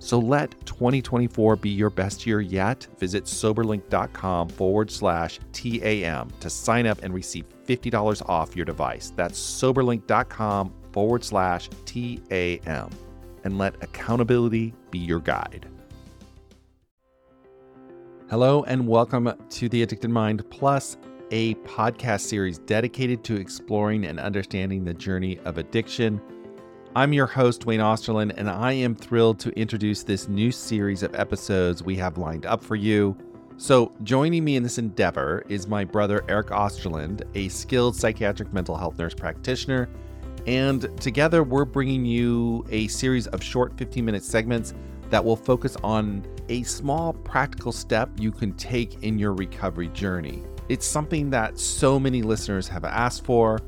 So 0.00 0.18
let 0.18 0.54
2024 0.64 1.56
be 1.56 1.70
your 1.70 1.90
best 1.90 2.26
year 2.26 2.40
yet. 2.40 2.86
Visit 2.98 3.24
soberlink.com 3.24 4.48
forward 4.48 4.90
slash 4.90 5.40
TAM 5.52 6.30
to 6.40 6.48
sign 6.48 6.86
up 6.86 7.02
and 7.02 7.12
receive 7.12 7.44
$50 7.66 8.28
off 8.28 8.54
your 8.54 8.64
device. 8.64 9.12
That's 9.16 9.38
soberlink.com 9.38 10.72
forward 10.92 11.24
slash 11.24 11.68
TAM. 11.84 12.90
And 13.44 13.58
let 13.58 13.82
accountability 13.82 14.74
be 14.90 14.98
your 14.98 15.20
guide. 15.20 15.68
Hello, 18.30 18.62
and 18.64 18.86
welcome 18.86 19.32
to 19.48 19.68
the 19.70 19.82
Addicted 19.82 20.10
Mind 20.10 20.48
Plus, 20.50 20.98
a 21.30 21.54
podcast 21.56 22.20
series 22.20 22.58
dedicated 22.58 23.24
to 23.24 23.36
exploring 23.36 24.04
and 24.04 24.20
understanding 24.20 24.84
the 24.84 24.92
journey 24.92 25.38
of 25.46 25.56
addiction. 25.56 26.20
I'm 26.96 27.12
your 27.12 27.26
host, 27.26 27.60
Duane 27.60 27.80
Osterlind, 27.80 28.32
and 28.38 28.48
I 28.48 28.72
am 28.72 28.94
thrilled 28.94 29.38
to 29.40 29.50
introduce 29.50 30.02
this 30.02 30.26
new 30.26 30.50
series 30.50 31.02
of 31.02 31.14
episodes 31.14 31.82
we 31.82 31.96
have 31.96 32.16
lined 32.16 32.46
up 32.46 32.64
for 32.64 32.76
you. 32.76 33.16
So, 33.58 33.92
joining 34.04 34.42
me 34.42 34.56
in 34.56 34.62
this 34.62 34.78
endeavor 34.78 35.44
is 35.48 35.68
my 35.68 35.84
brother, 35.84 36.24
Eric 36.28 36.48
Osterlind, 36.48 37.24
a 37.34 37.48
skilled 37.48 37.94
psychiatric 37.94 38.52
mental 38.54 38.74
health 38.74 38.98
nurse 38.98 39.14
practitioner. 39.14 39.88
And 40.46 40.98
together, 40.98 41.42
we're 41.42 41.66
bringing 41.66 42.06
you 42.06 42.64
a 42.70 42.88
series 42.88 43.26
of 43.28 43.42
short 43.42 43.76
15 43.76 44.04
minute 44.04 44.24
segments 44.24 44.72
that 45.10 45.22
will 45.22 45.36
focus 45.36 45.76
on 45.84 46.26
a 46.48 46.62
small 46.62 47.12
practical 47.12 47.70
step 47.70 48.08
you 48.18 48.32
can 48.32 48.54
take 48.54 49.02
in 49.02 49.18
your 49.18 49.34
recovery 49.34 49.88
journey. 49.88 50.42
It's 50.70 50.86
something 50.86 51.28
that 51.30 51.58
so 51.58 52.00
many 52.00 52.22
listeners 52.22 52.66
have 52.68 52.84
asked 52.86 53.24
for. 53.24 53.58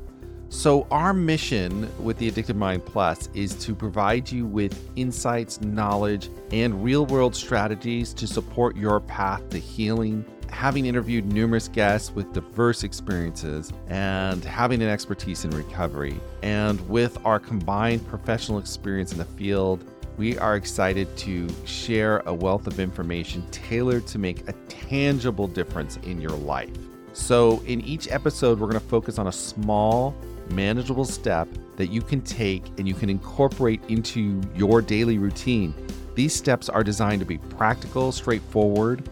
So, 0.53 0.85
our 0.91 1.13
mission 1.13 1.89
with 2.03 2.17
the 2.17 2.27
Addicted 2.27 2.57
Mind 2.57 2.85
Plus 2.85 3.29
is 3.33 3.55
to 3.63 3.73
provide 3.73 4.29
you 4.29 4.45
with 4.45 4.77
insights, 4.97 5.61
knowledge, 5.61 6.29
and 6.51 6.83
real 6.83 7.05
world 7.05 7.33
strategies 7.33 8.13
to 8.15 8.27
support 8.27 8.75
your 8.75 8.99
path 8.99 9.49
to 9.51 9.57
healing. 9.57 10.25
Having 10.49 10.87
interviewed 10.87 11.25
numerous 11.25 11.69
guests 11.69 12.11
with 12.11 12.33
diverse 12.33 12.83
experiences 12.83 13.71
and 13.87 14.43
having 14.43 14.81
an 14.81 14.89
expertise 14.89 15.45
in 15.45 15.51
recovery, 15.51 16.19
and 16.43 16.85
with 16.89 17.17
our 17.25 17.39
combined 17.39 18.05
professional 18.05 18.59
experience 18.59 19.13
in 19.13 19.19
the 19.19 19.25
field, 19.25 19.89
we 20.17 20.37
are 20.37 20.57
excited 20.57 21.15
to 21.15 21.47
share 21.63 22.19
a 22.25 22.33
wealth 22.33 22.67
of 22.67 22.77
information 22.77 23.47
tailored 23.51 24.05
to 24.07 24.19
make 24.19 24.49
a 24.49 24.53
tangible 24.67 25.47
difference 25.47 25.95
in 26.03 26.19
your 26.19 26.31
life. 26.31 26.77
So, 27.13 27.61
in 27.65 27.79
each 27.81 28.09
episode, 28.09 28.59
we're 28.59 28.67
going 28.67 28.81
to 28.81 28.87
focus 28.87 29.17
on 29.17 29.27
a 29.27 29.31
small 29.31 30.13
manageable 30.53 31.05
step 31.05 31.47
that 31.77 31.87
you 31.87 32.01
can 32.01 32.21
take 32.21 32.67
and 32.77 32.87
you 32.87 32.93
can 32.93 33.09
incorporate 33.09 33.81
into 33.89 34.41
your 34.55 34.81
daily 34.81 35.17
routine. 35.17 35.73
These 36.15 36.33
steps 36.35 36.69
are 36.69 36.83
designed 36.83 37.19
to 37.21 37.25
be 37.25 37.37
practical, 37.37 38.11
straightforward, 38.11 39.09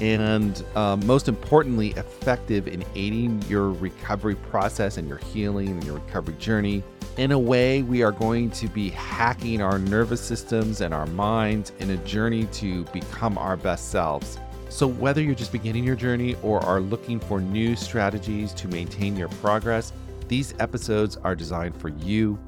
and 0.00 0.64
um, 0.74 1.04
most 1.06 1.28
importantly, 1.28 1.90
effective 1.90 2.66
in 2.66 2.84
aiding 2.96 3.40
your 3.42 3.70
recovery 3.70 4.34
process 4.34 4.96
and 4.96 5.06
your 5.08 5.18
healing 5.18 5.68
and 5.68 5.84
your 5.84 5.94
recovery 5.94 6.34
journey. 6.38 6.82
In 7.18 7.32
a 7.32 7.38
way, 7.38 7.82
we 7.82 8.02
are 8.02 8.10
going 8.10 8.50
to 8.52 8.68
be 8.68 8.88
hacking 8.90 9.60
our 9.62 9.78
nervous 9.78 10.20
systems 10.20 10.80
and 10.80 10.92
our 10.94 11.06
minds 11.06 11.72
in 11.78 11.90
a 11.90 11.96
journey 11.98 12.46
to 12.46 12.84
become 12.86 13.38
our 13.38 13.56
best 13.56 13.90
selves. 13.90 14.38
So, 14.70 14.86
whether 14.86 15.20
you're 15.20 15.34
just 15.34 15.52
beginning 15.52 15.84
your 15.84 15.96
journey 15.96 16.34
or 16.42 16.64
are 16.64 16.80
looking 16.80 17.20
for 17.20 17.40
new 17.40 17.76
strategies 17.76 18.54
to 18.54 18.68
maintain 18.68 19.14
your 19.16 19.28
progress, 19.28 19.92
these 20.32 20.54
episodes 20.60 21.18
are 21.18 21.36
designed 21.36 21.76
for 21.76 21.90
you. 21.90 22.38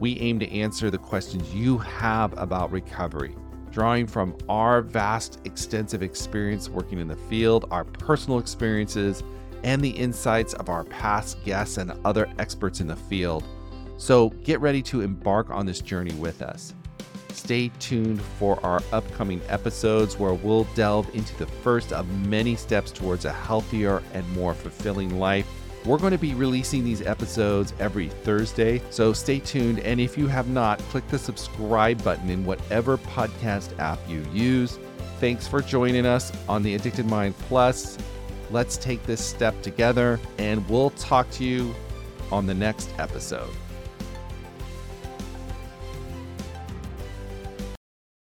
We 0.00 0.18
aim 0.18 0.40
to 0.40 0.50
answer 0.50 0.90
the 0.90 0.98
questions 0.98 1.54
you 1.54 1.78
have 1.78 2.36
about 2.36 2.72
recovery, 2.72 3.36
drawing 3.70 4.08
from 4.08 4.36
our 4.48 4.82
vast, 4.82 5.38
extensive 5.44 6.02
experience 6.02 6.68
working 6.68 6.98
in 6.98 7.06
the 7.06 7.14
field, 7.14 7.66
our 7.70 7.84
personal 7.84 8.40
experiences, 8.40 9.22
and 9.62 9.80
the 9.80 9.90
insights 9.90 10.54
of 10.54 10.68
our 10.68 10.82
past 10.82 11.38
guests 11.44 11.76
and 11.76 11.92
other 12.04 12.28
experts 12.40 12.80
in 12.80 12.88
the 12.88 12.96
field. 12.96 13.44
So 13.96 14.30
get 14.42 14.60
ready 14.60 14.82
to 14.82 15.02
embark 15.02 15.50
on 15.50 15.66
this 15.66 15.80
journey 15.80 16.14
with 16.14 16.42
us. 16.42 16.74
Stay 17.28 17.70
tuned 17.78 18.20
for 18.40 18.58
our 18.66 18.82
upcoming 18.90 19.40
episodes 19.46 20.18
where 20.18 20.34
we'll 20.34 20.64
delve 20.74 21.08
into 21.14 21.36
the 21.36 21.46
first 21.46 21.92
of 21.92 22.08
many 22.26 22.56
steps 22.56 22.90
towards 22.90 23.24
a 23.24 23.32
healthier 23.32 24.02
and 24.14 24.28
more 24.32 24.52
fulfilling 24.52 25.20
life. 25.20 25.46
We're 25.86 25.98
going 25.98 26.12
to 26.12 26.18
be 26.18 26.34
releasing 26.34 26.84
these 26.84 27.00
episodes 27.00 27.72
every 27.78 28.08
Thursday, 28.08 28.82
so 28.90 29.14
stay 29.14 29.38
tuned. 29.38 29.80
And 29.80 29.98
if 29.98 30.18
you 30.18 30.26
have 30.26 30.48
not, 30.48 30.78
click 30.90 31.06
the 31.08 31.18
subscribe 31.18 32.04
button 32.04 32.28
in 32.28 32.44
whatever 32.44 32.98
podcast 32.98 33.78
app 33.78 33.98
you 34.06 34.24
use. 34.32 34.78
Thanks 35.20 35.48
for 35.48 35.62
joining 35.62 36.04
us 36.04 36.32
on 36.48 36.62
the 36.62 36.74
Addicted 36.74 37.06
Mind 37.06 37.34
Plus. 37.48 37.96
Let's 38.50 38.76
take 38.76 39.02
this 39.04 39.24
step 39.24 39.60
together, 39.62 40.20
and 40.36 40.68
we'll 40.68 40.90
talk 40.90 41.30
to 41.32 41.44
you 41.44 41.74
on 42.30 42.46
the 42.46 42.54
next 42.54 42.90
episode. 42.98 43.50